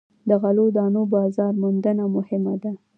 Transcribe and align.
د 0.27 0.31
غلو 0.41 0.65
دانو 0.77 1.01
بازار 1.15 1.53
موندنه 1.61 2.03
مهمه 2.15 2.53
ده. 2.63 2.71